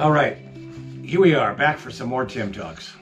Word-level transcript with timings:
All 0.00 0.10
right, 0.10 0.38
here 1.04 1.20
we 1.20 1.34
are, 1.34 1.52
back 1.52 1.76
for 1.76 1.90
some 1.90 2.08
more 2.08 2.24
Tim 2.24 2.52
Talks. 2.52 2.94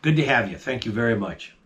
Good 0.00 0.14
to 0.14 0.24
have 0.24 0.48
you. 0.48 0.56
Thank 0.56 0.86
you 0.86 0.92
very 0.92 1.16
much. 1.16 1.56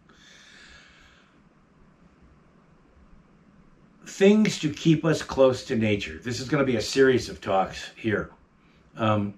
Things 4.06 4.58
to 4.60 4.72
keep 4.72 5.04
us 5.04 5.20
close 5.20 5.66
to 5.66 5.76
nature. 5.76 6.18
This 6.24 6.40
is 6.40 6.48
going 6.48 6.64
to 6.64 6.66
be 6.66 6.78
a 6.78 6.80
series 6.80 7.28
of 7.28 7.42
talks 7.42 7.90
here 7.94 8.30
um, 8.96 9.34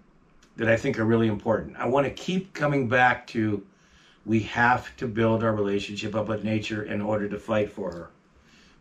that 0.54 0.68
I 0.68 0.76
think 0.76 0.96
are 1.00 1.04
really 1.04 1.26
important. 1.26 1.76
I 1.76 1.88
want 1.88 2.06
to 2.06 2.12
keep 2.12 2.54
coming 2.54 2.88
back 2.88 3.26
to 3.28 3.66
we 4.24 4.38
have 4.38 4.96
to 4.98 5.08
build 5.08 5.42
our 5.42 5.52
relationship 5.52 6.14
up 6.14 6.28
with 6.28 6.44
nature 6.44 6.84
in 6.84 7.00
order 7.00 7.28
to 7.28 7.36
fight 7.36 7.72
for 7.72 7.90
her. 7.90 8.10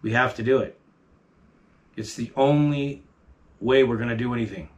We 0.03 0.11
have 0.11 0.35
to 0.35 0.43
do 0.43 0.59
it. 0.59 0.79
It's 1.95 2.13
the 2.13 2.31
only 2.35 3.01
way 3.59 3.83
we're 3.83 3.97
going 3.97 4.09
to 4.09 4.15
do 4.15 4.35
anything. 4.35 4.69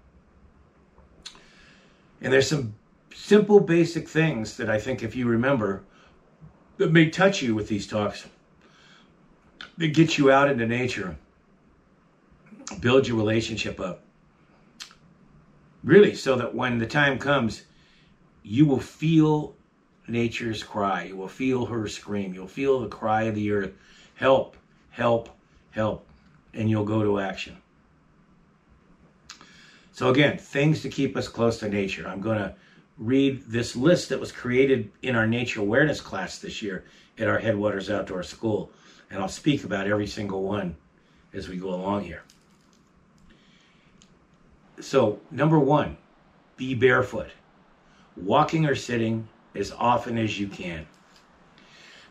And 2.21 2.31
there's 2.31 2.47
some 2.47 2.75
simple, 3.13 3.59
basic 3.59 4.07
things 4.07 4.57
that 4.57 4.69
I 4.69 4.79
think, 4.79 5.03
if 5.03 5.15
you 5.15 5.27
remember, 5.27 5.83
that 6.77 6.91
may 6.91 7.09
touch 7.09 7.41
you 7.41 7.55
with 7.55 7.67
these 7.67 7.87
talks, 7.87 8.27
that 9.77 9.87
get 9.89 10.17
you 10.17 10.31
out 10.31 10.49
into 10.49 10.67
nature, 10.67 11.17
build 12.79 13.07
your 13.07 13.17
relationship 13.17 13.79
up. 13.79 14.03
Really, 15.83 16.13
so 16.13 16.35
that 16.35 16.53
when 16.53 16.77
the 16.77 16.85
time 16.85 17.17
comes, 17.17 17.63
you 18.43 18.65
will 18.65 18.79
feel 18.79 19.55
nature's 20.07 20.63
cry. 20.63 21.03
You 21.03 21.15
will 21.15 21.27
feel 21.27 21.65
her 21.65 21.87
scream. 21.87 22.33
You'll 22.33 22.47
feel 22.47 22.79
the 22.79 22.87
cry 22.87 23.23
of 23.23 23.35
the 23.35 23.51
earth 23.51 23.71
help, 24.15 24.55
help, 24.91 25.29
help. 25.71 26.07
And 26.53 26.69
you'll 26.69 26.85
go 26.85 27.01
to 27.01 27.19
action. 27.19 27.57
So, 30.01 30.09
again, 30.09 30.39
things 30.39 30.81
to 30.81 30.89
keep 30.89 31.15
us 31.15 31.27
close 31.27 31.59
to 31.59 31.69
nature. 31.69 32.07
I'm 32.07 32.21
going 32.21 32.39
to 32.39 32.55
read 32.97 33.43
this 33.45 33.75
list 33.75 34.09
that 34.09 34.19
was 34.19 34.31
created 34.31 34.91
in 35.03 35.15
our 35.15 35.27
nature 35.27 35.61
awareness 35.61 36.01
class 36.01 36.39
this 36.39 36.59
year 36.59 36.85
at 37.19 37.27
our 37.27 37.37
Headwaters 37.37 37.87
Outdoor 37.87 38.23
School. 38.23 38.71
And 39.11 39.21
I'll 39.21 39.29
speak 39.29 39.63
about 39.63 39.85
every 39.85 40.07
single 40.07 40.41
one 40.41 40.75
as 41.35 41.49
we 41.49 41.57
go 41.57 41.69
along 41.69 42.05
here. 42.05 42.23
So, 44.79 45.19
number 45.29 45.59
one, 45.59 45.97
be 46.57 46.73
barefoot, 46.73 47.29
walking 48.17 48.65
or 48.65 48.73
sitting 48.73 49.27
as 49.53 49.71
often 49.71 50.17
as 50.17 50.39
you 50.39 50.47
can. 50.47 50.87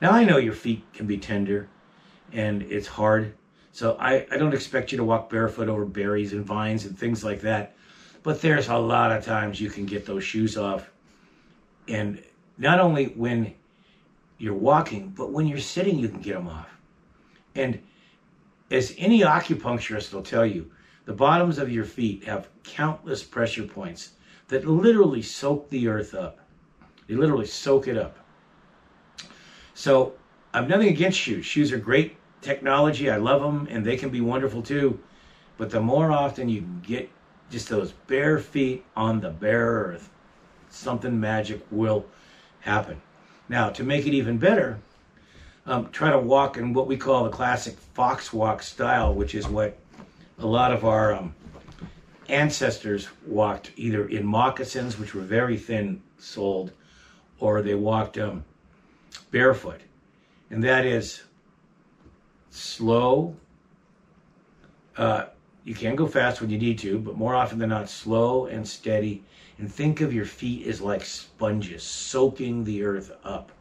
Now, 0.00 0.12
I 0.12 0.22
know 0.22 0.36
your 0.36 0.52
feet 0.52 0.84
can 0.92 1.08
be 1.08 1.18
tender 1.18 1.68
and 2.32 2.62
it's 2.62 2.86
hard, 2.86 3.34
so 3.72 3.96
I, 4.00 4.26
I 4.30 4.36
don't 4.36 4.54
expect 4.54 4.92
you 4.92 4.98
to 4.98 5.04
walk 5.04 5.30
barefoot 5.30 5.68
over 5.68 5.84
berries 5.84 6.32
and 6.32 6.44
vines 6.44 6.84
and 6.84 6.98
things 6.98 7.22
like 7.22 7.40
that. 7.42 7.74
But 8.22 8.40
there's 8.40 8.68
a 8.68 8.76
lot 8.76 9.12
of 9.12 9.24
times 9.24 9.60
you 9.60 9.70
can 9.70 9.86
get 9.86 10.04
those 10.04 10.24
shoes 10.24 10.56
off. 10.56 10.90
And 11.88 12.22
not 12.58 12.80
only 12.80 13.06
when 13.06 13.54
you're 14.38 14.54
walking, 14.54 15.10
but 15.16 15.32
when 15.32 15.46
you're 15.46 15.58
sitting, 15.58 15.98
you 15.98 16.08
can 16.08 16.20
get 16.20 16.34
them 16.34 16.48
off. 16.48 16.68
And 17.54 17.80
as 18.70 18.94
any 18.98 19.20
acupuncturist 19.20 20.12
will 20.12 20.22
tell 20.22 20.46
you, 20.46 20.70
the 21.04 21.12
bottoms 21.12 21.58
of 21.58 21.70
your 21.70 21.84
feet 21.84 22.24
have 22.24 22.48
countless 22.62 23.22
pressure 23.22 23.64
points 23.64 24.12
that 24.48 24.66
literally 24.66 25.22
soak 25.22 25.68
the 25.70 25.88
earth 25.88 26.14
up. 26.14 26.40
They 27.06 27.14
literally 27.14 27.46
soak 27.46 27.88
it 27.88 27.96
up. 27.96 28.18
So 29.74 30.14
I've 30.52 30.68
nothing 30.68 30.88
against 30.88 31.18
shoes. 31.18 31.46
Shoes 31.46 31.72
are 31.72 31.78
great 31.78 32.16
technology. 32.40 33.10
I 33.10 33.16
love 33.16 33.42
them 33.42 33.68
and 33.70 33.84
they 33.84 33.96
can 33.96 34.10
be 34.10 34.20
wonderful 34.20 34.62
too. 34.62 35.00
But 35.56 35.70
the 35.70 35.80
more 35.80 36.10
often 36.10 36.48
you 36.48 36.62
get 36.82 37.10
just 37.50 37.68
those 37.68 37.92
bare 38.06 38.38
feet 38.38 38.84
on 38.96 39.20
the 39.20 39.30
bare 39.30 39.66
earth, 39.66 40.10
something 40.70 41.18
magic 41.18 41.60
will 41.70 42.06
happen. 42.60 43.00
Now, 43.48 43.70
to 43.70 43.82
make 43.82 44.06
it 44.06 44.14
even 44.14 44.38
better, 44.38 44.78
um, 45.66 45.90
try 45.90 46.10
to 46.10 46.18
walk 46.18 46.56
in 46.56 46.72
what 46.72 46.86
we 46.86 46.96
call 46.96 47.24
the 47.24 47.30
classic 47.30 47.76
fox 47.94 48.32
walk 48.32 48.62
style, 48.62 49.12
which 49.12 49.34
is 49.34 49.46
what 49.46 49.76
a 50.38 50.46
lot 50.46 50.72
of 50.72 50.84
our 50.84 51.12
um, 51.12 51.34
ancestors 52.28 53.08
walked 53.26 53.72
either 53.76 54.08
in 54.08 54.24
moccasins, 54.24 54.98
which 54.98 55.14
were 55.14 55.22
very 55.22 55.58
thin 55.58 56.00
soled, 56.18 56.72
or 57.38 57.60
they 57.60 57.74
walked 57.74 58.16
um, 58.18 58.44
barefoot. 59.30 59.80
And 60.50 60.64
that 60.64 60.86
is 60.86 61.22
slow. 62.50 63.36
Uh, 64.96 65.26
you 65.64 65.74
can 65.74 65.96
go 65.96 66.06
fast 66.06 66.40
when 66.40 66.50
you 66.50 66.58
need 66.58 66.78
to, 66.80 66.98
but 66.98 67.16
more 67.16 67.34
often 67.34 67.58
than 67.58 67.70
not, 67.70 67.88
slow 67.88 68.46
and 68.46 68.66
steady. 68.66 69.22
And 69.58 69.72
think 69.72 70.00
of 70.00 70.12
your 70.12 70.24
feet 70.24 70.66
as 70.66 70.80
like 70.80 71.04
sponges 71.04 71.82
soaking 71.82 72.64
the 72.64 72.82
earth 72.82 73.12
up. 73.24 73.52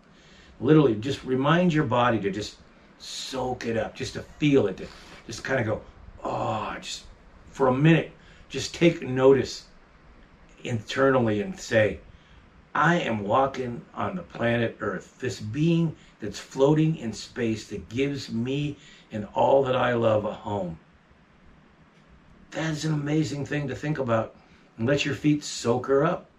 Literally, 0.59 0.95
just 0.95 1.23
remind 1.23 1.73
your 1.73 1.85
body 1.85 2.19
to 2.19 2.31
just 2.31 2.57
soak 2.99 3.65
it 3.65 3.77
up, 3.77 3.95
just 3.95 4.13
to 4.13 4.21
feel 4.39 4.67
it, 4.67 4.77
to 4.77 4.87
just 5.27 5.43
kind 5.43 5.59
of 5.59 5.65
go, 5.65 5.81
oh, 6.23 6.75
just 6.81 7.03
for 7.51 7.67
a 7.67 7.73
minute, 7.73 8.11
just 8.49 8.73
take 8.73 9.01
notice 9.01 9.65
internally 10.63 11.41
and 11.41 11.57
say, 11.57 11.99
I 12.73 12.95
am 12.95 13.23
walking 13.23 13.81
on 13.95 14.15
the 14.15 14.21
planet 14.21 14.77
Earth, 14.79 15.17
this 15.19 15.39
being 15.39 15.95
that's 16.21 16.39
floating 16.39 16.97
in 16.97 17.13
space 17.13 17.67
that 17.67 17.89
gives 17.89 18.31
me 18.31 18.77
and 19.11 19.27
all 19.33 19.63
that 19.63 19.75
I 19.75 19.93
love 19.93 20.25
a 20.25 20.33
home. 20.33 20.77
That 22.51 22.71
is 22.71 22.85
an 22.85 22.93
amazing 22.93 23.45
thing 23.45 23.67
to 23.67 23.75
think 23.75 23.97
about 23.97 24.35
and 24.77 24.87
let 24.87 25.05
your 25.05 25.15
feet 25.15 25.43
soak 25.43 25.87
her 25.87 26.03
up. 26.03 26.29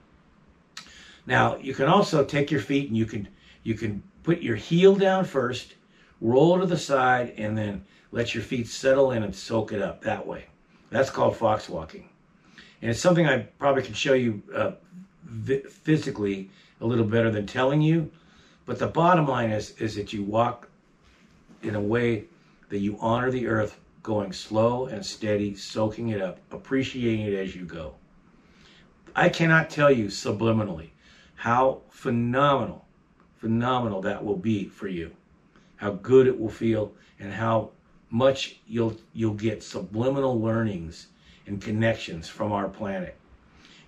Now, 1.26 1.56
you 1.56 1.74
can 1.74 1.86
also 1.86 2.24
take 2.24 2.50
your 2.50 2.60
feet 2.60 2.88
and 2.88 2.96
you 2.96 3.06
can 3.06 3.28
you 3.62 3.74
can 3.74 4.02
put 4.22 4.40
your 4.40 4.56
heel 4.56 4.94
down 4.94 5.24
first, 5.24 5.74
roll 6.20 6.58
to 6.58 6.66
the 6.66 6.78
side, 6.78 7.34
and 7.36 7.56
then 7.56 7.84
let 8.10 8.34
your 8.34 8.42
feet 8.42 8.68
settle 8.68 9.12
in 9.12 9.22
and 9.22 9.34
soak 9.34 9.72
it 9.72 9.82
up 9.82 10.02
that 10.02 10.26
way. 10.26 10.46
That's 10.90 11.10
called 11.10 11.36
fox 11.36 11.68
walking. 11.68 12.08
And 12.82 12.90
it's 12.90 13.00
something 13.00 13.26
I 13.26 13.38
probably 13.58 13.82
can 13.82 13.94
show 13.94 14.14
you 14.14 14.42
uh, 14.54 14.72
physically 15.68 16.50
a 16.80 16.86
little 16.86 17.04
better 17.04 17.30
than 17.30 17.46
telling 17.46 17.80
you. 17.80 18.10
But 18.66 18.78
the 18.78 18.86
bottom 18.86 19.26
line 19.26 19.50
is, 19.50 19.70
is 19.78 19.94
that 19.96 20.12
you 20.12 20.22
walk 20.22 20.68
in 21.62 21.74
a 21.74 21.80
way 21.80 22.24
that 22.68 22.78
you 22.78 22.96
honor 23.00 23.30
the 23.30 23.46
earth, 23.46 23.78
going 24.02 24.32
slow 24.32 24.86
and 24.86 25.04
steady, 25.04 25.54
soaking 25.54 26.08
it 26.10 26.22
up, 26.22 26.38
appreciating 26.50 27.26
it 27.26 27.34
as 27.34 27.54
you 27.54 27.64
go. 27.64 27.94
I 29.14 29.28
cannot 29.28 29.70
tell 29.70 29.90
you 29.90 30.06
subliminally 30.06 30.90
how 31.34 31.82
phenomenal, 31.90 32.86
phenomenal 33.38 34.00
that 34.02 34.24
will 34.24 34.36
be 34.36 34.68
for 34.68 34.88
you, 34.88 35.10
how 35.76 35.92
good 35.92 36.26
it 36.26 36.38
will 36.38 36.50
feel, 36.50 36.92
and 37.18 37.32
how 37.32 37.70
much 38.10 38.56
you'll 38.66 38.96
you'll 39.12 39.34
get 39.34 39.62
subliminal 39.62 40.40
learnings 40.40 41.08
and 41.46 41.60
connections 41.60 42.28
from 42.28 42.52
our 42.52 42.68
planet. 42.68 43.16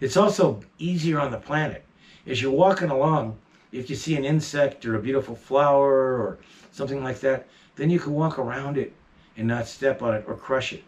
It's 0.02 0.16
also 0.16 0.60
easier 0.80 1.20
on 1.20 1.30
the 1.30 1.38
planet. 1.38 1.84
As 2.26 2.42
you're 2.42 2.50
walking 2.50 2.90
along, 2.90 3.38
if 3.70 3.88
you 3.88 3.94
see 3.94 4.16
an 4.16 4.24
insect 4.24 4.84
or 4.84 4.96
a 4.96 5.00
beautiful 5.00 5.36
flower 5.36 6.20
or 6.20 6.38
something 6.72 7.04
like 7.04 7.20
that, 7.20 7.46
then 7.76 7.88
you 7.88 8.00
can 8.00 8.12
walk 8.12 8.36
around 8.36 8.78
it 8.78 8.94
and 9.36 9.46
not 9.46 9.68
step 9.68 10.02
on 10.02 10.14
it 10.14 10.24
or 10.26 10.34
crush 10.34 10.72
it. 10.72 10.82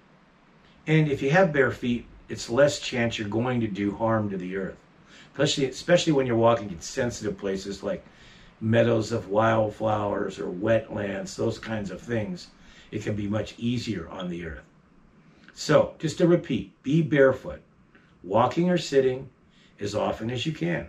And 0.89 1.09
if 1.09 1.23
you 1.23 1.31
have 1.31 1.53
bare 1.53 1.71
feet, 1.71 2.07
it's 2.29 2.51
less 2.51 2.81
chance 2.81 3.17
you're 3.17 3.29
going 3.29 3.61
to 3.61 3.69
do 3.69 3.95
harm 3.95 4.31
to 4.31 4.37
the 4.37 4.57
earth. 4.57 4.79
Especially, 5.31 5.67
especially 5.67 6.13
when 6.13 6.27
you're 6.27 6.35
walking 6.35 6.73
in 6.73 6.81
sensitive 6.81 7.39
places 7.39 7.85
like 7.85 8.05
meadows 8.61 9.13
of 9.13 9.29
wildflowers 9.29 10.41
or 10.41 10.49
wetlands, 10.49 11.37
those 11.37 11.61
kinds 11.61 11.93
of 11.93 12.01
things. 12.01 12.49
It 12.91 13.05
can 13.05 13.15
be 13.15 13.29
much 13.29 13.55
easier 13.59 14.09
on 14.09 14.29
the 14.29 14.45
earth. 14.45 14.65
So, 15.53 15.95
just 16.01 16.19
to 16.19 16.27
repeat, 16.27 16.73
be 16.83 17.01
barefoot, 17.01 17.63
walking 18.25 18.71
or 18.71 18.79
sitting 18.79 19.29
as 19.79 19.95
often 19.95 20.31
as 20.31 20.47
you 20.47 20.53
can. 20.53 20.87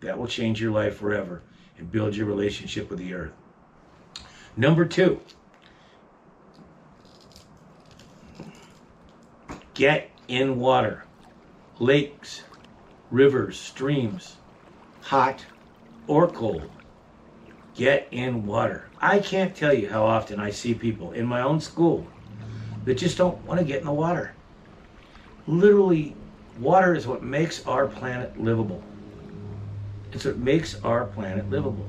That 0.00 0.18
will 0.18 0.28
change 0.28 0.60
your 0.60 0.70
life 0.70 0.96
forever 0.96 1.42
and 1.76 1.90
build 1.90 2.14
your 2.14 2.26
relationship 2.26 2.90
with 2.90 2.98
the 2.98 3.14
earth. 3.14 3.32
Number 4.56 4.84
two, 4.84 5.20
get 9.74 10.10
in 10.28 10.58
water, 10.58 11.04
lakes, 11.78 12.42
rivers, 13.10 13.58
streams, 13.58 14.36
hot 15.02 15.46
or 16.06 16.28
cold. 16.28 16.70
Get 17.74 18.08
in 18.10 18.44
water. 18.44 18.88
I 19.00 19.20
can't 19.20 19.54
tell 19.54 19.72
you 19.72 19.88
how 19.88 20.04
often 20.04 20.40
I 20.40 20.50
see 20.50 20.74
people 20.74 21.12
in 21.12 21.26
my 21.26 21.42
own 21.42 21.60
school 21.60 22.06
that 22.84 22.98
just 22.98 23.16
don't 23.16 23.38
want 23.44 23.60
to 23.60 23.64
get 23.64 23.80
in 23.80 23.86
the 23.86 23.92
water. 23.92 24.32
Literally, 25.46 26.16
water 26.60 26.94
is 26.94 27.06
what 27.06 27.22
makes 27.22 27.64
our 27.66 27.86
planet 27.88 28.40
livable. 28.40 28.82
It's 30.12 30.24
what 30.24 30.38
makes 30.38 30.76
our 30.84 31.06
planet 31.06 31.50
livable. 31.50 31.88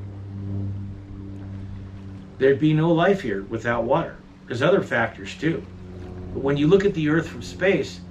There'd 2.37 2.59
be 2.59 2.73
no 2.73 2.93
life 2.93 3.21
here 3.21 3.43
without 3.43 3.83
water. 3.85 4.17
There's 4.47 4.61
other 4.61 4.81
factors 4.81 5.35
too. 5.37 5.65
But 6.33 6.41
when 6.43 6.57
you 6.57 6.67
look 6.67 6.85
at 6.85 6.93
the 6.93 7.09
Earth 7.09 7.27
from 7.29 7.41
space, 7.43 8.01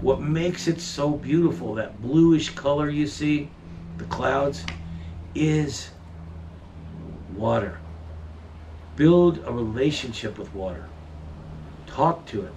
What 0.00 0.20
makes 0.20 0.68
it 0.68 0.80
so 0.80 1.12
beautiful, 1.16 1.74
that 1.74 2.02
bluish 2.02 2.50
color 2.54 2.90
you 2.90 3.06
see, 3.06 3.50
the 3.96 4.04
clouds, 4.04 4.64
is 5.34 5.90
water. 7.34 7.80
Build 8.96 9.42
a 9.46 9.52
relationship 9.52 10.38
with 10.38 10.54
water. 10.54 10.90
Talk 11.86 12.26
to 12.26 12.44
it. 12.46 12.54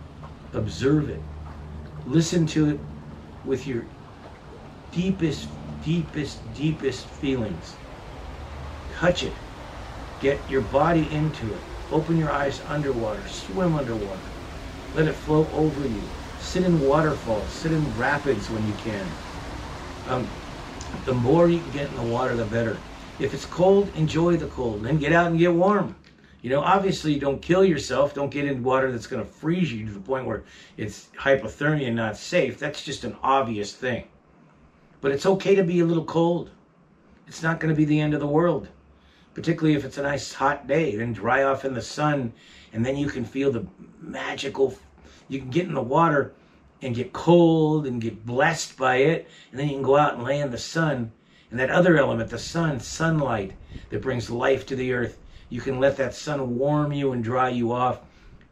Observe 0.54 1.10
it. 1.10 1.24
Listen 2.06 2.46
to 2.48 2.70
it 2.72 2.80
with 3.46 3.68
your 3.68 3.84
deepest, 4.92 5.48
deepest, 5.84 6.54
deepest 6.54 7.06
feelings. 7.06 7.76
Touch 8.98 9.24
it. 9.24 9.34
Get 10.20 10.40
your 10.50 10.62
body 10.62 11.10
into 11.12 11.54
it. 11.54 11.62
Open 11.92 12.18
your 12.18 12.32
eyes 12.32 12.62
underwater. 12.68 13.26
Swim 13.28 13.76
underwater. 13.76 14.20
Let 14.94 15.08
it 15.08 15.14
flow 15.14 15.48
over 15.54 15.88
you. 15.88 16.02
Sit 16.40 16.64
in 16.64 16.80
waterfalls. 16.80 17.50
Sit 17.50 17.72
in 17.72 17.98
rapids 17.98 18.50
when 18.50 18.68
you 18.68 18.74
can. 18.74 19.06
Um, 20.08 20.28
the 21.06 21.14
more 21.14 21.50
you 21.50 21.60
can 21.60 21.72
get 21.72 21.90
in 21.90 21.96
the 21.96 22.04
water, 22.04 22.36
the 22.36 22.46
better. 22.46 22.78
If 23.20 23.34
it's 23.34 23.46
cold, 23.46 23.90
enjoy 23.96 24.38
the 24.38 24.48
cold. 24.48 24.84
Then 24.84 24.98
get 24.98 25.14
out 25.14 25.28
and 25.28 25.40
get 25.40 25.54
warm. 25.54 25.96
You 26.42 26.50
know, 26.50 26.62
obviously, 26.62 27.20
don't 27.20 27.42
kill 27.42 27.66
yourself. 27.66 28.14
Don't 28.14 28.32
get 28.32 28.46
in 28.46 28.64
water 28.64 28.92
that's 28.92 29.08
going 29.08 29.24
to 29.24 29.30
freeze 29.30 29.74
you 29.74 29.86
to 29.86 29.92
the 29.92 30.00
point 30.00 30.26
where 30.26 30.44
it's 30.78 31.10
hypothermia 31.18 31.88
and 31.88 31.96
not 31.98 32.16
safe. 32.16 32.58
That's 32.58 32.84
just 32.84 33.04
an 33.04 33.18
obvious 33.22 33.74
thing. 33.74 34.08
But 35.02 35.12
it's 35.12 35.26
okay 35.26 35.56
to 35.56 35.64
be 35.64 35.82
a 35.82 35.86
little 35.86 36.06
cold. 36.06 36.52
It's 37.28 37.44
not 37.44 37.60
going 37.60 37.74
to 37.74 37.78
be 37.78 37.86
the 37.86 38.00
end 38.00 38.14
of 38.14 38.22
the 38.22 38.28
world, 38.28 38.70
particularly 39.34 39.78
if 39.78 39.84
it's 39.84 39.98
a 39.98 40.04
nice 40.04 40.34
hot 40.34 40.66
day. 40.66 40.96
Then 40.96 41.14
dry 41.14 41.44
off 41.44 41.66
in 41.66 41.74
the 41.74 41.82
sun, 41.82 42.34
and 42.74 42.86
then 42.86 42.96
you 42.96 43.08
can 43.08 43.26
feel 43.26 43.52
the 43.52 43.68
magical. 44.00 44.78
You 45.28 45.40
can 45.40 45.50
get 45.50 45.68
in 45.68 45.74
the 45.74 45.82
water 45.82 46.34
and 46.82 46.96
get 46.96 47.12
cold 47.12 47.86
and 47.86 48.02
get 48.02 48.26
blessed 48.26 48.78
by 48.78 48.98
it, 48.98 49.28
and 49.52 49.60
then 49.60 49.68
you 49.68 49.76
can 49.76 49.84
go 49.84 49.98
out 49.98 50.14
and 50.14 50.24
lay 50.24 50.40
in 50.40 50.52
the 50.52 50.58
sun. 50.58 51.12
And 51.52 51.60
that 51.60 51.70
other 51.70 51.98
element, 51.98 52.30
the 52.30 52.40
sun, 52.40 52.80
sunlight 52.80 53.54
that 53.90 54.02
brings 54.02 54.30
life 54.30 54.66
to 54.68 54.76
the 54.76 54.94
earth, 54.94 55.18
you 55.50 55.62
can 55.62 55.80
let 55.80 55.98
that 55.98 56.16
sun 56.16 56.58
warm 56.58 56.92
you 56.92 57.12
and 57.12 57.24
dry 57.24 57.50
you 57.50 57.72
off 57.72 58.02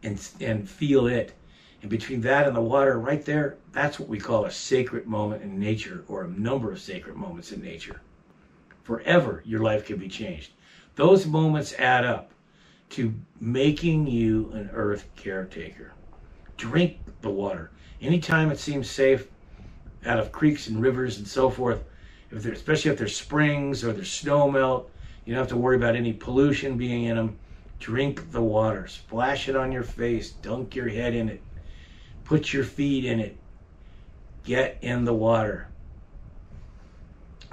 and, 0.04 0.20
and 0.40 0.70
feel 0.70 1.08
it. 1.08 1.34
And 1.82 1.92
between 1.92 2.22
that 2.22 2.48
and 2.48 2.56
the 2.56 2.62
water 2.62 3.00
right 3.00 3.24
there, 3.24 3.58
that's 3.72 4.00
what 4.00 4.10
we 4.10 4.20
call 4.20 4.46
a 4.46 4.52
sacred 4.52 5.06
moment 5.06 5.44
in 5.44 5.60
nature 5.60 6.04
or 6.08 6.24
a 6.24 6.30
number 6.30 6.72
of 6.72 6.80
sacred 6.80 7.16
moments 7.16 7.52
in 7.52 7.62
nature. 7.62 8.02
Forever, 8.84 9.44
your 9.46 9.62
life 9.62 9.86
can 9.86 9.98
be 9.98 10.08
changed. 10.08 10.52
Those 10.96 11.28
moments 11.28 11.74
add 11.74 12.06
up 12.06 12.32
to 12.92 13.14
making 13.40 14.08
you 14.08 14.50
an 14.54 14.70
earth 14.74 15.08
caretaker. 15.16 15.94
Drink 16.56 16.98
the 17.22 17.30
water. 17.30 17.70
Anytime 18.02 18.50
it 18.50 18.60
seems 18.60 18.90
safe, 18.90 19.28
out 20.06 20.20
of 20.20 20.32
creeks 20.32 20.68
and 20.68 20.82
rivers 20.82 21.18
and 21.18 21.28
so 21.28 21.50
forth, 21.50 21.84
if 22.32 22.44
there, 22.44 22.54
especially 22.54 22.92
if 22.92 22.98
there's 22.98 23.16
springs 23.16 23.84
or 23.84 23.94
there's 23.94 24.12
snow 24.12 24.50
melt, 24.50 24.90
you 25.28 25.34
don't 25.34 25.42
have 25.42 25.50
to 25.50 25.58
worry 25.58 25.76
about 25.76 25.98
any 25.98 26.14
pollution 26.14 26.78
being 26.78 27.04
in 27.04 27.18
them. 27.18 27.38
Drink 27.82 28.32
the 28.32 28.42
water, 28.42 28.88
splash 28.88 29.50
it 29.50 29.58
on 29.58 29.74
your 29.74 29.84
face, 29.84 30.32
dunk 30.32 30.74
your 30.74 30.88
head 30.88 31.14
in 31.14 31.28
it, 31.28 31.42
put 32.24 32.54
your 32.54 32.64
feet 32.64 33.04
in 33.04 33.20
it, 33.20 33.36
get 34.46 34.78
in 34.82 35.04
the 35.04 35.14
water. 35.14 35.68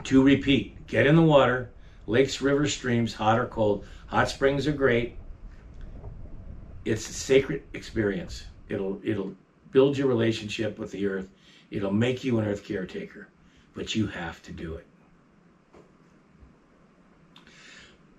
To 0.05 0.23
repeat, 0.23 0.87
get 0.87 1.09
in 1.09 1.17
the 1.17 1.23
water, 1.23 1.69
lakes, 2.07 2.41
rivers, 2.41 2.73
streams, 2.73 3.13
hot 3.13 3.41
or 3.41 3.47
cold. 3.47 3.85
Hot 4.07 4.31
springs 4.31 4.69
are 4.69 4.73
great. 4.73 5.17
It's 6.85 7.11
a 7.11 7.13
sacred 7.13 7.65
experience. 7.73 8.45
It'll 8.69 9.01
it'll 9.03 9.35
build 9.73 9.99
your 9.99 10.07
relationship 10.07 10.79
with 10.79 10.93
the 10.93 11.07
earth. 11.09 11.29
It'll 11.73 11.93
make 11.93 12.23
you 12.23 12.39
an 12.39 12.47
earth 12.47 12.63
caretaker, 12.63 13.27
but 13.75 13.97
you 13.97 14.07
have 14.07 14.41
to 14.43 14.53
do 14.53 14.75
it. 14.75 14.87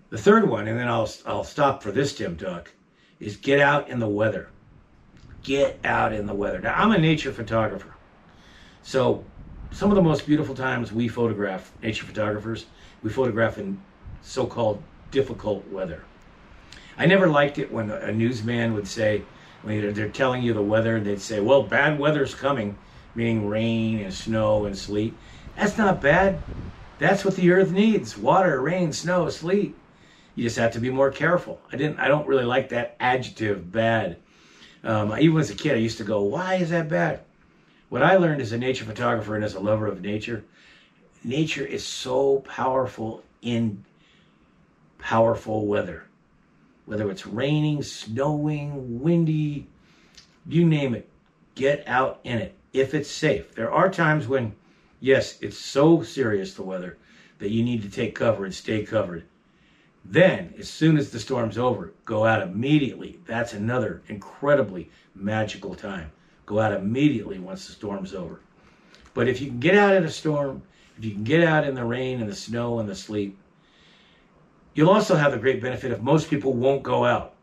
The 0.09 0.17
third 0.17 0.47
one, 0.47 0.67
and 0.67 0.79
then 0.79 0.87
I'll 0.87 1.09
I'll 1.25 1.43
stop 1.43 1.81
for 1.81 1.91
this 1.91 2.15
Tim 2.15 2.37
Talk, 2.37 2.71
is 3.19 3.37
get 3.37 3.59
out 3.59 3.89
in 3.89 3.99
the 3.99 4.07
weather. 4.07 4.49
Get 5.43 5.79
out 5.83 6.13
in 6.13 6.25
the 6.25 6.33
weather. 6.33 6.59
Now 6.59 6.75
I'm 6.75 6.91
a 6.91 6.97
nature 6.97 7.31
photographer, 7.31 7.93
so 8.83 9.23
some 9.71 9.89
of 9.91 9.95
the 9.95 10.01
most 10.01 10.25
beautiful 10.25 10.55
times 10.55 10.93
we 10.93 11.07
photograph 11.07 11.71
nature 11.81 12.05
photographers, 12.05 12.65
we 13.03 13.09
photograph 13.09 13.57
in 13.57 13.81
so-called 14.21 14.81
difficult 15.11 15.67
weather. 15.69 16.03
I 16.97 17.05
never 17.05 17.27
liked 17.27 17.57
it 17.57 17.71
when 17.71 17.91
a 17.91 18.11
newsman 18.11 18.73
would 18.73 18.87
say, 18.87 19.23
when 19.63 19.93
they're 19.93 20.09
telling 20.09 20.43
you 20.43 20.53
the 20.53 20.61
weather, 20.61 20.99
they'd 20.99 21.19
say, 21.19 21.41
well, 21.41 21.63
bad 21.63 21.99
weather's 21.99 22.33
coming, 22.33 22.77
meaning 23.15 23.47
rain 23.47 23.99
and 23.99 24.13
snow 24.13 24.65
and 24.65 24.77
sleet. 24.77 25.13
That's 25.57 25.77
not 25.77 26.01
bad. 26.01 26.41
That's 26.99 27.25
what 27.25 27.35
the 27.35 27.51
earth 27.51 27.71
needs 27.71 28.17
water, 28.17 28.61
rain, 28.61 28.93
snow, 28.93 29.29
sleet. 29.29 29.75
You 30.35 30.43
just 30.43 30.57
have 30.57 30.73
to 30.73 30.79
be 30.79 30.89
more 30.89 31.11
careful. 31.11 31.61
I 31.71 31.77
didn't. 31.77 31.99
I 31.99 32.07
don't 32.07 32.27
really 32.27 32.43
like 32.43 32.69
that 32.69 32.95
adjective, 32.99 33.71
bad. 33.71 34.17
Um, 34.83 35.17
even 35.17 35.37
as 35.39 35.49
a 35.49 35.55
kid, 35.55 35.73
I 35.73 35.79
used 35.79 35.97
to 35.99 36.03
go, 36.03 36.21
"Why 36.21 36.55
is 36.55 36.69
that 36.69 36.89
bad?" 36.89 37.21
What 37.89 38.03
I 38.03 38.17
learned 38.17 38.41
as 38.41 38.51
a 38.51 38.57
nature 38.57 38.83
photographer 38.83 39.35
and 39.35 39.43
as 39.43 39.55
a 39.55 39.59
lover 39.59 39.87
of 39.87 40.01
nature, 40.01 40.43
nature 41.23 41.65
is 41.65 41.85
so 41.85 42.39
powerful 42.39 43.23
in 43.41 43.85
powerful 44.97 45.65
weather. 45.67 46.03
Whether 46.85 47.09
it's 47.09 47.25
raining, 47.25 47.83
snowing, 47.83 49.01
windy, 49.01 49.67
you 50.47 50.65
name 50.65 50.93
it, 50.95 51.09
get 51.55 51.87
out 51.87 52.19
in 52.23 52.39
it 52.39 52.55
if 52.73 52.93
it's 52.93 53.09
safe. 53.09 53.55
There 53.55 53.71
are 53.71 53.89
times 53.89 54.27
when, 54.27 54.55
yes, 54.99 55.39
it's 55.41 55.57
so 55.57 56.03
serious 56.03 56.53
the 56.53 56.63
weather 56.63 56.97
that 57.39 57.51
you 57.51 57.63
need 57.63 57.81
to 57.83 57.89
take 57.89 58.15
cover 58.15 58.45
and 58.45 58.53
stay 58.53 58.83
covered. 58.83 59.23
Then, 60.07 60.53
as 60.59 60.69
soon 60.69 60.97
as 60.97 61.09
the 61.09 61.19
storm's 61.19 61.57
over, 61.57 61.93
go 62.05 62.25
out 62.25 62.43
immediately. 62.43 63.19
That's 63.25 63.53
another 63.53 64.03
incredibly 64.07 64.91
magical 65.15 65.73
time. 65.73 66.11
Go 66.45 66.59
out 66.59 66.73
immediately 66.73 67.39
once 67.39 67.65
the 67.65 67.73
storm's 67.73 68.13
over. 68.13 68.39
But 69.15 69.27
if 69.27 69.41
you 69.41 69.47
can 69.47 69.59
get 69.59 69.75
out 69.75 69.95
in 69.95 70.03
a 70.03 70.11
storm, 70.11 70.61
if 70.97 71.03
you 71.03 71.11
can 71.11 71.23
get 71.23 71.43
out 71.43 71.65
in 71.65 71.73
the 71.73 71.83
rain 71.83 72.21
and 72.21 72.29
the 72.29 72.35
snow 72.35 72.79
and 72.79 72.87
the 72.87 72.95
sleet, 72.95 73.35
you'll 74.75 74.91
also 74.91 75.15
have 75.15 75.31
the 75.31 75.39
great 75.39 75.61
benefit 75.61 75.91
of 75.91 76.03
most 76.03 76.29
people 76.29 76.53
won't 76.53 76.83
go 76.83 77.03
out. 77.03 77.33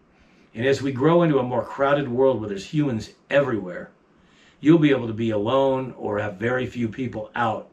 And 0.55 0.65
as 0.65 0.83
we 0.83 0.93
grow 0.93 1.23
into 1.23 1.41
a 1.41 1.43
more 1.43 1.65
crowded 1.65 2.09
world 2.09 2.39
where 2.39 2.49
there's 2.49 2.67
humans 2.67 3.11
everywhere, 3.29 3.91
you'll 4.61 4.79
be 4.79 4.91
able 4.91 5.09
to 5.09 5.13
be 5.13 5.31
alone 5.31 5.95
or 5.97 6.21
have 6.21 6.37
very 6.37 6.67
few 6.67 6.89
people 6.89 7.31
out 7.35 7.71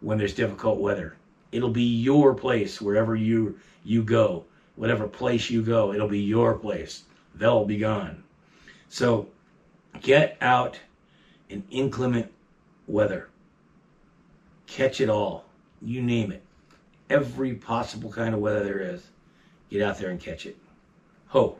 when 0.00 0.18
there's 0.18 0.34
difficult 0.34 0.78
weather. 0.78 1.16
It'll 1.52 1.70
be 1.70 1.82
your 1.82 2.34
place 2.34 2.80
wherever 2.80 3.16
you 3.16 3.58
you 3.82 4.02
go, 4.02 4.44
whatever 4.76 5.08
place 5.08 5.50
you 5.50 5.62
go, 5.62 5.92
it'll 5.92 6.08
be 6.08 6.20
your 6.20 6.54
place. 6.54 7.04
They'll 7.34 7.64
be 7.64 7.78
gone. 7.78 8.22
So 8.88 9.28
get 10.00 10.36
out 10.40 10.78
in 11.48 11.64
inclement 11.70 12.30
weather. 12.86 13.28
Catch 14.66 15.00
it 15.00 15.08
all. 15.08 15.46
You 15.82 16.02
name 16.02 16.32
it. 16.32 16.42
Every 17.08 17.54
possible 17.54 18.10
kind 18.12 18.34
of 18.34 18.40
weather 18.40 18.64
there 18.64 18.80
is. 18.80 19.08
Get 19.70 19.82
out 19.82 19.98
there 19.98 20.10
and 20.10 20.20
catch 20.20 20.46
it. 20.46 20.56
Ho. 21.28 21.56